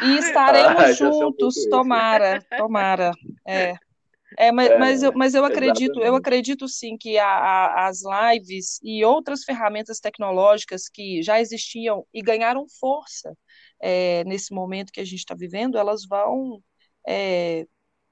[0.02, 3.12] E estaremos Ai, juntos, um tomara, tomara.
[3.50, 3.74] É.
[4.38, 6.08] É, mas, é, mas, eu, mas eu acredito, exatamente.
[6.08, 12.06] eu acredito sim que a, a, as lives e outras ferramentas tecnológicas que já existiam
[12.14, 13.36] e ganharam força
[13.82, 16.62] é, nesse momento que a gente está vivendo, elas vão
[17.08, 17.66] é,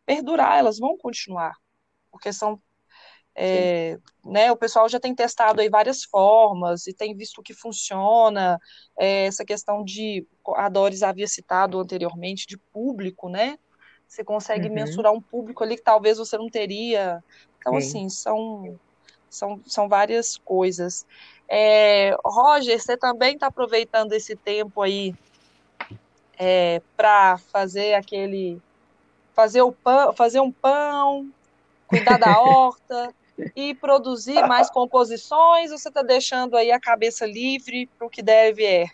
[0.08, 1.54] perdurar, elas vão continuar,
[2.12, 2.60] porque são
[3.40, 8.60] é, né, o pessoal já tem testado aí várias formas e tem visto que funciona.
[9.00, 13.60] É, essa questão de, a Doris havia citado anteriormente, de público, né?
[14.08, 14.74] Você consegue uhum.
[14.74, 17.24] mensurar um público ali que talvez você não teria.
[17.60, 17.78] Então, Sim.
[17.78, 18.80] assim, são,
[19.30, 21.06] são, são várias coisas.
[21.48, 25.14] É, Roger, você também está aproveitando esse tempo aí
[26.38, 28.62] é, para fazer aquele.
[29.34, 31.30] Fazer, o pão, fazer um pão,
[31.86, 33.14] cuidar da horta
[33.56, 38.24] e produzir mais composições, ou você está deixando aí a cabeça livre para o que
[38.24, 38.88] deve é?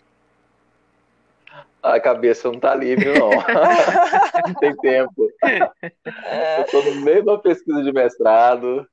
[1.84, 3.28] A cabeça não tá livre, não.
[4.48, 5.30] não tem tempo.
[5.42, 8.88] Eu tô no meio de uma pesquisa de mestrado,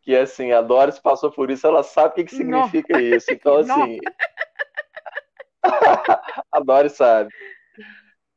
[0.00, 3.00] que assim, a Doris passou por isso, ela sabe o que, que significa não.
[3.00, 3.30] isso.
[3.30, 3.98] Então, assim.
[6.50, 7.30] a Doris sabe.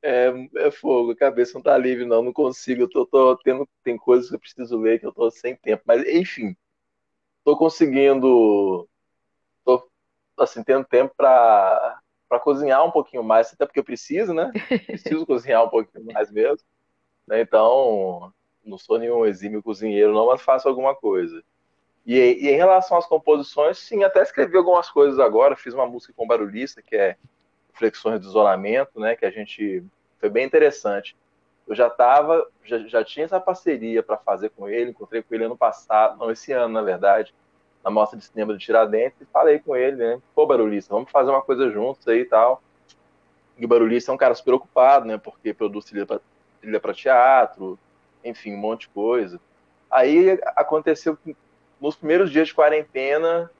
[0.02, 2.82] É, é, fogo, a cabeça não tá livre, não, não consigo.
[2.82, 5.82] Eu tô, tô, tendo, tem coisas que eu preciso ler que eu tô sem tempo.
[5.86, 6.54] Mas, enfim,
[7.46, 8.86] tô conseguindo.
[9.64, 9.90] Tô,
[10.38, 12.03] assim, tendo tempo para
[12.34, 14.52] para cozinhar um pouquinho mais, até porque eu preciso, né?
[14.88, 16.66] Preciso cozinhar um pouquinho mais mesmo.
[17.28, 17.42] Né?
[17.42, 18.34] Então,
[18.66, 21.44] não sou nenhum exímio cozinheiro, não, mas faço alguma coisa.
[22.04, 25.56] E, e, em relação às composições, sim, até escrevi algumas coisas agora.
[25.56, 27.18] Fiz uma música com barulhista, que é
[27.72, 29.16] Flexões do Isolamento, né?
[29.16, 29.84] Que a gente.
[30.18, 31.16] Foi bem interessante.
[31.68, 35.46] Eu já tava, já, já tinha essa parceria para fazer com ele, encontrei com ele
[35.46, 37.32] ano passado, não, esse ano, na verdade
[37.84, 40.22] na mostra de cinema do Tiradentes e falei com ele, né?
[40.34, 42.62] Pô, Barulhista, vamos fazer uma coisa juntos aí e tal.
[43.58, 45.18] E o Barulhista é um cara super ocupado, né?
[45.18, 47.78] Porque produz trilha pra teatro,
[48.24, 49.40] enfim, um monte de coisa.
[49.92, 51.36] Aí aconteceu que
[51.80, 53.52] nos primeiros dias de quarentena,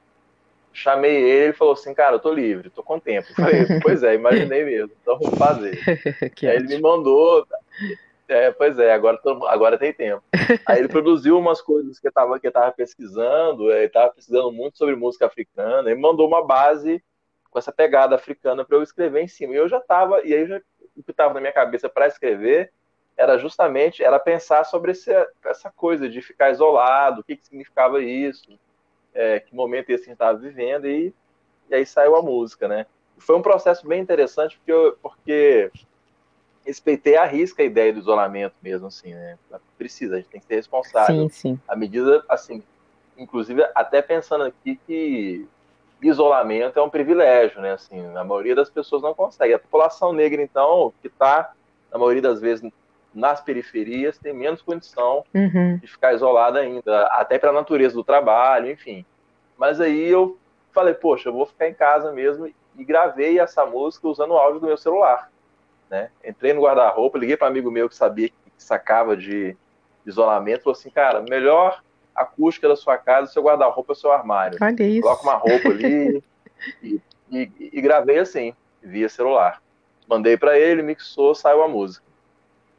[0.72, 3.28] chamei ele, ele falou assim, cara, eu tô livre, tô com tempo.
[3.30, 5.78] Eu falei, pois é, imaginei mesmo, então vamos fazer.
[6.42, 7.46] Aí ele me mandou,
[8.28, 10.22] é, pois é, agora, agora tem tempo.
[10.66, 14.78] Aí ele produziu umas coisas que eu estava que tava pesquisando, ele estava pesquisando muito
[14.78, 17.02] sobre música africana, e mandou uma base
[17.50, 19.52] com essa pegada africana para eu escrever em cima.
[19.52, 20.60] E eu já estava, e aí já,
[20.96, 22.72] o que estava na minha cabeça para escrever
[23.16, 25.12] era justamente era pensar sobre esse,
[25.44, 28.58] essa coisa de ficar isolado, o que, que significava isso,
[29.12, 31.14] é, que momento esse a gente estava vivendo, e,
[31.70, 32.86] e aí saiu a música, né?
[33.18, 35.70] Foi um processo bem interessante, porque, eu, porque
[36.64, 39.38] respeitei a risca a ideia do isolamento mesmo, assim, né?
[39.76, 41.28] Precisa, a gente tem que ser responsável.
[41.28, 41.60] Sim, sim.
[41.68, 42.62] À medida, assim,
[43.16, 45.46] inclusive até pensando aqui que
[46.02, 47.72] isolamento é um privilégio, né?
[47.72, 49.54] Assim, a maioria das pessoas não consegue.
[49.54, 51.52] A população negra, então, que está,
[51.92, 52.70] na maioria das vezes,
[53.14, 55.78] nas periferias, tem menos condição uhum.
[55.78, 59.04] de ficar isolada ainda, até para a natureza do trabalho, enfim.
[59.56, 60.36] Mas aí eu
[60.72, 64.60] falei, poxa, eu vou ficar em casa mesmo e gravei essa música usando o áudio
[64.60, 65.30] do meu celular.
[65.90, 66.10] Né?
[66.24, 69.56] Entrei no guarda-roupa, liguei para um amigo meu que sabia que sacava de
[70.06, 71.82] isolamento, falou assim, cara, melhor
[72.14, 74.58] acústica da sua casa, seu guarda-roupa, seu armário.
[74.60, 75.02] Olha isso.
[75.02, 76.22] Coloca uma roupa ali
[76.82, 79.60] e, e, e, gravei assim, via celular.
[80.08, 82.04] Mandei para ele, mixou, saiu a música.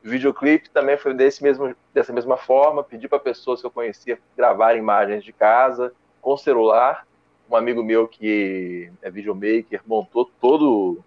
[0.03, 4.19] O videoclipe também foi desse mesmo, dessa mesma forma, pedi para pessoas que eu conhecia
[4.37, 5.91] gravar imagens de casa
[6.21, 7.05] com celular.
[7.49, 11.03] Um amigo meu que é videomaker montou todo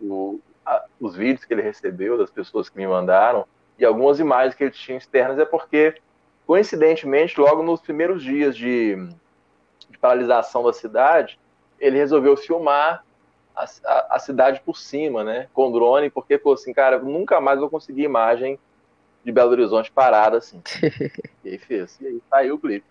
[0.00, 3.46] o, a, os vídeos que ele recebeu das pessoas que me mandaram
[3.78, 6.00] e algumas imagens que ele tinha externas é porque
[6.46, 8.96] Coincidentemente, logo nos primeiros dias de,
[9.88, 11.38] de paralisação da cidade,
[11.80, 13.02] ele resolveu filmar
[13.56, 17.60] a, a, a, cidade por cima, né, com drone, porque falou assim, cara, nunca mais
[17.60, 18.58] vou conseguir imagem
[19.24, 20.62] de Belo Horizonte parada assim.
[21.42, 22.86] e aí fez, e aí saiu o clipe.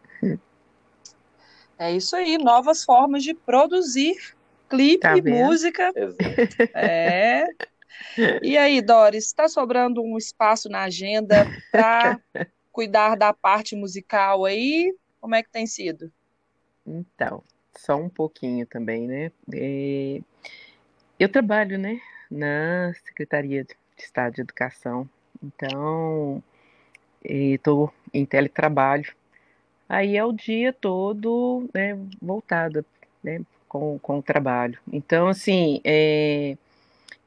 [1.77, 4.35] É isso aí, novas formas de produzir
[4.75, 5.91] clipe tá música.
[5.95, 6.71] Exato.
[6.75, 7.47] É.
[8.41, 12.19] E aí, Doris, está sobrando um espaço na agenda para
[12.71, 14.93] cuidar da parte musical aí?
[15.21, 16.11] Como é que tem sido?
[16.85, 17.43] Então,
[17.77, 19.31] só um pouquinho também, né?
[19.53, 20.21] É...
[21.19, 25.07] Eu trabalho, né, na Secretaria de Estado de Educação,
[25.41, 26.43] então
[27.23, 29.13] estou em teletrabalho.
[29.87, 32.85] Aí é o dia todo né, voltada
[33.23, 33.41] né,
[33.73, 34.77] com, com o trabalho.
[34.91, 36.55] Então, assim, é...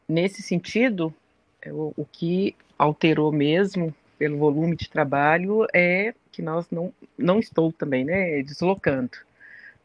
[0.09, 1.12] nesse sentido,
[1.61, 7.40] é o, o que alterou mesmo pelo volume de trabalho é que nós não não
[7.40, 9.18] estou também, né, deslocando.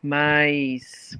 [0.03, 1.17] Mas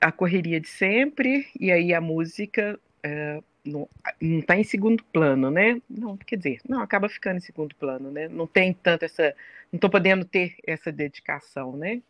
[0.00, 3.88] a correria de sempre e aí a música é, não
[4.20, 5.80] está em segundo plano, né?
[5.88, 8.28] Não, quer dizer, não acaba ficando em segundo plano, né?
[8.28, 9.34] Não tem tanto essa,
[9.70, 12.00] não estou podendo ter essa dedicação, né?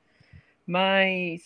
[0.66, 1.42] Mas,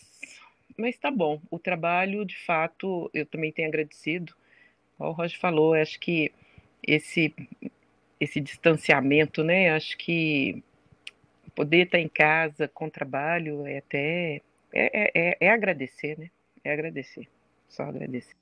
[0.76, 1.40] mas tá bom.
[1.50, 4.34] O trabalho, de fato, eu também tenho agradecido.
[4.98, 6.32] O Roger falou, acho que
[6.82, 7.34] esse
[8.20, 9.70] esse distanciamento, né?
[9.70, 10.62] Acho que
[11.54, 16.30] poder estar em casa com trabalho é até é, é, é, é agradecer, né?
[16.64, 17.28] É agradecer,
[17.68, 18.36] só agradecer.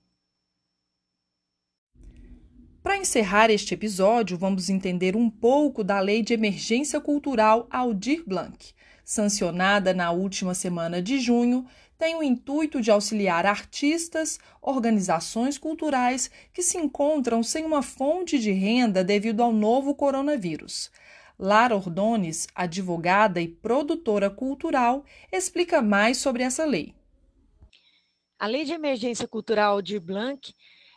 [2.82, 8.72] Para encerrar este episódio, vamos entender um pouco da Lei de Emergência Cultural Aldir Blanc,
[9.06, 11.64] sancionada na última semana de junho
[11.96, 18.50] tem o intuito de auxiliar artistas, organizações culturais que se encontram sem uma fonte de
[18.50, 20.90] renda devido ao novo coronavírus.
[21.38, 26.92] Lara Ordones, advogada e produtora cultural, explica mais sobre essa lei.
[28.38, 30.52] A Lei de Emergência Cultural de Blanc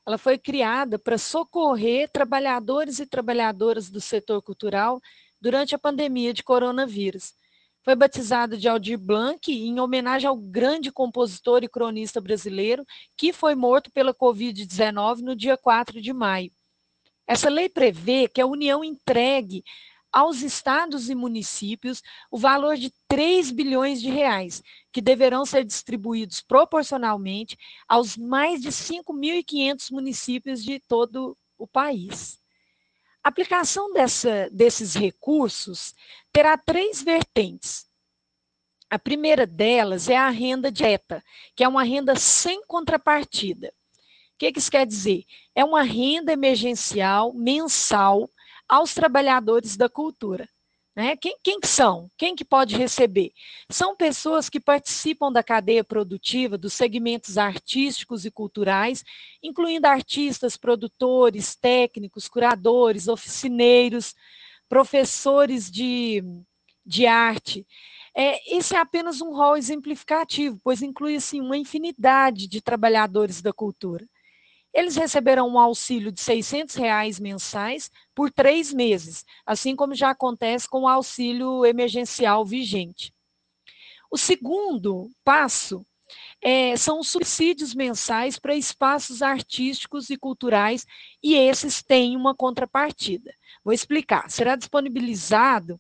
[0.05, 4.99] ela foi criada para socorrer trabalhadores e trabalhadoras do setor cultural
[5.39, 7.35] durante a pandemia de coronavírus
[7.83, 12.85] foi batizado de Aldir Blanc em homenagem ao grande compositor e cronista brasileiro
[13.17, 16.51] que foi morto pela Covid-19 no dia 4 de maio.
[17.25, 19.63] Essa lei prevê que a União entregue
[20.11, 26.41] aos estados e municípios o valor de 3 bilhões de reais, que deverão ser distribuídos
[26.41, 32.38] proporcionalmente aos mais de 5.500 municípios de todo o país.
[33.29, 35.93] A aplicação dessa, desses recursos
[36.33, 37.85] terá três vertentes.
[38.89, 41.23] A primeira delas é a renda direta,
[41.55, 43.67] que é uma renda sem contrapartida.
[43.67, 45.25] O que, que isso quer dizer?
[45.53, 48.27] É uma renda emergencial mensal
[48.67, 50.49] aos trabalhadores da cultura.
[50.95, 51.15] Né?
[51.15, 52.09] Quem, quem são?
[52.17, 53.31] Quem que pode receber?
[53.69, 59.03] São pessoas que participam da cadeia produtiva dos segmentos artísticos e culturais,
[59.41, 64.15] incluindo artistas, produtores, técnicos, curadores, oficineiros,
[64.67, 66.23] professores de,
[66.85, 67.65] de arte.
[68.15, 73.53] É, esse é apenas um rol exemplificativo, pois inclui assim, uma infinidade de trabalhadores da
[73.53, 74.05] cultura.
[74.73, 80.67] Eles receberão um auxílio de 600 reais mensais por três meses, assim como já acontece
[80.67, 83.13] com o auxílio emergencial vigente.
[84.11, 85.85] O segundo passo
[86.41, 90.85] é, são os subsídios mensais para espaços artísticos e culturais,
[91.21, 93.33] e esses têm uma contrapartida.
[93.63, 94.29] Vou explicar.
[94.31, 95.79] Será disponibilizado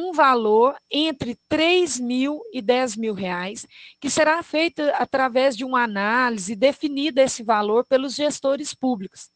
[0.00, 3.66] um valor entre 3 mil e 10 mil reais,
[4.00, 9.28] que será feita através de uma análise definida esse valor pelos gestores públicos.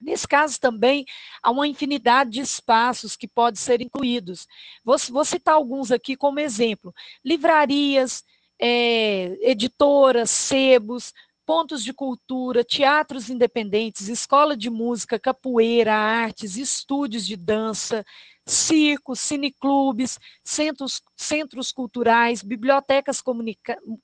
[0.00, 1.04] Nesse caso também
[1.42, 4.46] há uma infinidade de espaços que podem ser incluídos.
[4.84, 8.24] Vou, vou citar alguns aqui como exemplo: livrarias,
[8.60, 11.12] é, editoras, sebos,
[11.44, 18.04] pontos de cultura, teatros independentes, escola de música, capoeira, artes, estúdios de dança,
[18.48, 23.22] circos, cineclubes, centros, centros culturais, bibliotecas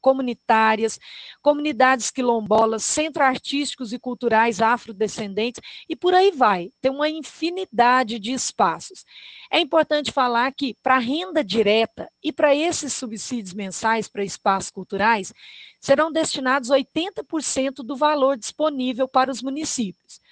[0.00, 1.00] comunitárias,
[1.40, 6.70] comunidades quilombolas, centros artísticos e culturais afrodescendentes, e por aí vai.
[6.80, 9.04] Tem uma infinidade de espaços.
[9.50, 15.32] É importante falar que, para renda direta e para esses subsídios mensais para espaços culturais,
[15.80, 20.23] serão destinados 80% do valor disponível para os municípios.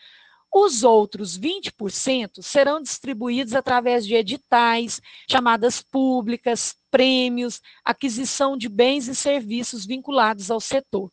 [0.55, 5.01] Os outros 20% serão distribuídos através de editais,
[5.31, 11.11] chamadas públicas, prêmios, aquisição de bens e serviços vinculados ao setor.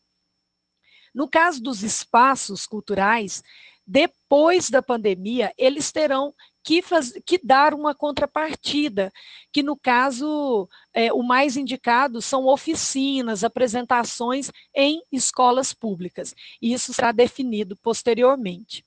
[1.15, 3.41] No caso dos espaços culturais,
[3.87, 9.11] depois da pandemia, eles terão que, faz, que dar uma contrapartida,
[9.53, 16.35] que no caso, é, o mais indicado são oficinas, apresentações em escolas públicas.
[16.61, 18.83] E isso será definido posteriormente.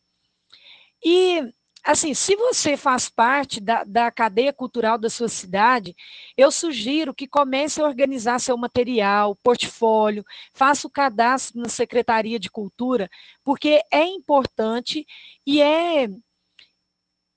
[1.04, 1.52] E,
[1.84, 5.94] assim, se você faz parte da, da cadeia cultural da sua cidade,
[6.36, 10.24] eu sugiro que comece a organizar seu material, portfólio,
[10.54, 13.10] faça o cadastro na Secretaria de Cultura,
[13.44, 15.06] porque é importante
[15.46, 16.08] e é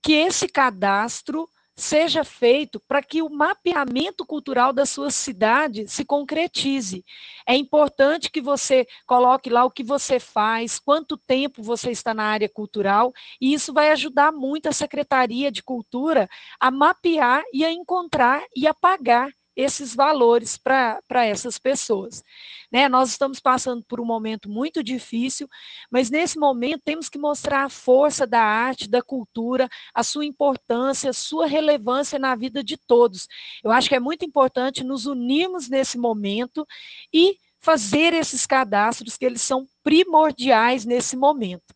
[0.04, 7.04] que esse cadastro seja feito para que o mapeamento cultural da sua cidade se concretize.
[7.46, 12.24] É importante que você coloque lá o que você faz, quanto tempo você está na
[12.24, 17.72] área cultural, e isso vai ajudar muito a Secretaria de Cultura a mapear e a
[17.72, 22.24] encontrar e a pagar esses valores para essas pessoas.
[22.72, 22.90] Né?
[22.90, 25.48] Nós estamos passando por um momento muito difícil,
[25.90, 31.10] mas nesse momento temos que mostrar a força da arte, da cultura, a sua importância,
[31.10, 33.28] a sua relevância na vida de todos.
[33.64, 36.68] Eu acho que é muito importante nos unirmos nesse momento
[37.14, 41.74] e fazer esses cadastros, que eles são primordiais nesse momento.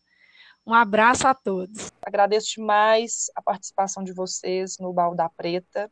[0.64, 1.90] Um abraço a todos.
[2.00, 5.90] Agradeço demais a participação de vocês no Baú da Preta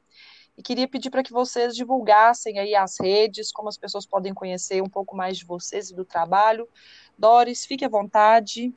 [0.58, 4.82] e queria pedir para que vocês divulgassem aí as redes, como as pessoas podem conhecer
[4.82, 6.68] um pouco mais de vocês e do trabalho.
[7.16, 8.74] Doris, fique à vontade.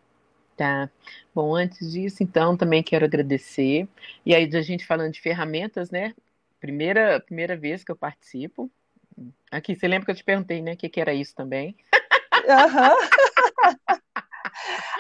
[0.56, 0.92] Tá.
[1.34, 3.88] Bom, antes disso, então, também quero agradecer.
[4.24, 6.14] E aí, a gente falando de ferramentas, né?
[6.60, 8.70] Primeira, primeira vez que eu participo.
[9.50, 10.74] Aqui, você lembra que eu te perguntei, né?
[10.74, 11.76] O que, que era isso também?
[12.46, 12.96] Uhum.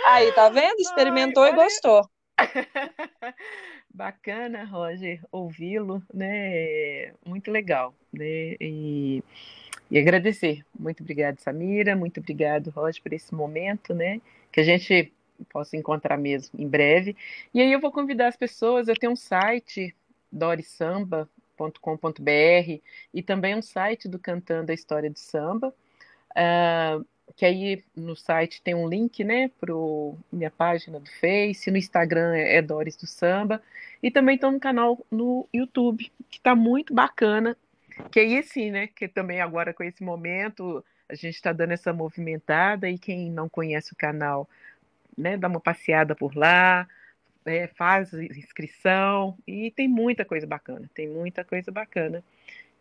[0.07, 0.79] aí, tá vendo?
[0.79, 2.09] Experimentou Ai, e gostou.
[3.93, 7.11] Bacana, Roger, ouvi-lo, né?
[7.25, 8.55] Muito legal, né?
[8.59, 9.21] E,
[9.89, 10.65] e agradecer.
[10.77, 11.95] Muito obrigado, Samira.
[11.95, 14.21] Muito obrigado, Roger, por esse momento, né?
[14.51, 15.11] Que a gente
[15.51, 17.15] possa encontrar mesmo em breve.
[17.53, 18.87] E aí eu vou convidar as pessoas.
[18.87, 19.93] Eu tenho um site,
[20.31, 22.81] dorisamba.com.br,
[23.13, 25.75] e também um site do Cantando a História de Samba.
[26.31, 27.05] Uh,
[27.35, 29.73] que aí no site tem um link, né, para
[30.31, 33.61] minha página do Face, no Instagram é, é Doris do Samba,
[34.01, 37.55] e também estou no canal no YouTube, que está muito bacana,
[38.11, 41.91] que aí sim, né, que também agora com esse momento a gente está dando essa
[41.91, 44.49] movimentada, e quem não conhece o canal,
[45.17, 46.87] né, dá uma passeada por lá,
[47.45, 52.23] é, faz inscrição, e tem muita coisa bacana, tem muita coisa bacana.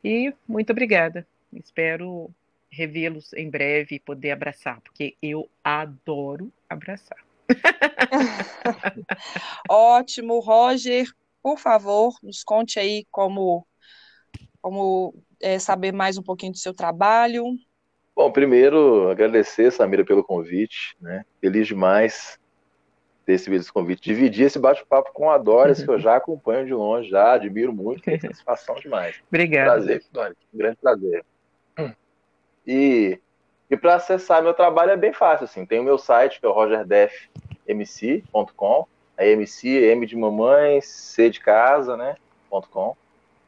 [0.03, 1.27] E muito obrigada.
[1.53, 2.31] Espero
[2.71, 7.19] revê-los em breve e poder abraçar, porque eu adoro abraçar.
[9.69, 11.07] Ótimo, Roger.
[11.43, 13.67] Por favor, nos conte aí como,
[14.61, 17.45] como é, saber mais um pouquinho do seu trabalho.
[18.15, 21.25] Bom, primeiro agradecer, Samira, pelo convite, né?
[21.41, 22.39] Feliz demais
[23.25, 26.75] ter recebido esse convite, dividir esse bate-papo com a Doris, que eu já acompanho de
[26.75, 29.17] longe, já admiro muito, satisfação demais.
[29.29, 29.67] Obrigado.
[29.67, 31.25] Prazer, Doris, um grande prazer.
[32.67, 33.21] E,
[33.71, 35.67] e para acessar meu trabalho é bem fácil, assim.
[35.67, 38.87] Tem o meu site, que é o rogerdefmc.com.
[39.17, 42.17] A MC, M de mamãe, C de casa, né?
[42.71, 42.97] .com.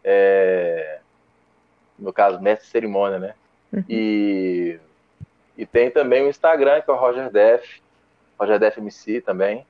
[0.05, 0.99] É,
[1.99, 3.35] no meu caso, mestre de cerimônia, né?
[3.73, 3.85] Uhum.
[3.89, 4.79] E,
[5.57, 7.81] e tem também o Instagram, que é o Roger Def,
[8.39, 9.67] Roger Def MC também.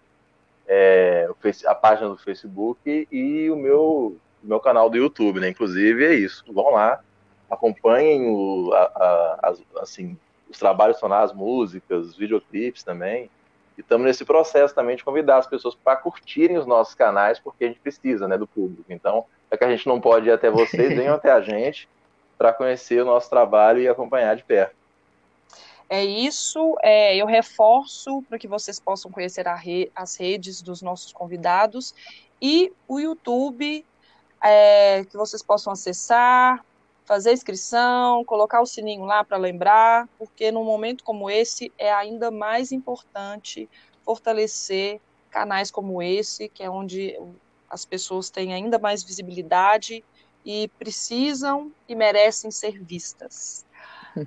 [0.67, 1.29] É,
[1.67, 5.49] a página do Facebook e o meu, meu canal do YouTube, né?
[5.49, 6.45] Inclusive é isso.
[6.53, 7.01] Vão lá,
[7.53, 10.17] acompanhem o, a, a, assim,
[10.51, 13.31] os trabalhos são as músicas, os videoclipes também.
[13.77, 17.65] E estamos nesse processo também de convidar as pessoas para curtirem os nossos canais, porque
[17.65, 18.91] a gente precisa né, do público.
[18.91, 21.89] Então, é que a gente não pode ir até vocês, venham até a gente
[22.39, 24.75] para conhecer o nosso trabalho e acompanhar de perto.
[25.89, 31.13] É isso, é, eu reforço para que vocês possam conhecer re, as redes dos nossos
[31.13, 31.95] convidados
[32.41, 33.85] e o YouTube,
[34.43, 36.65] é, que vocês possam acessar,
[37.05, 42.31] fazer inscrição, colocar o sininho lá para lembrar, porque num momento como esse é ainda
[42.31, 43.69] mais importante
[44.05, 45.01] fortalecer
[45.31, 47.19] canais como esse, que é onde
[47.69, 50.05] as pessoas têm ainda mais visibilidade
[50.45, 53.65] e precisam e merecem ser vistas.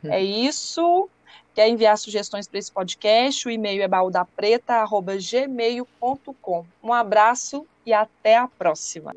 [0.03, 1.07] É isso.
[1.53, 3.45] Quer enviar sugestões para esse podcast?
[3.47, 6.65] O e-mail é baúdapreta.gmail.com.
[6.83, 9.13] Um abraço e até a próxima.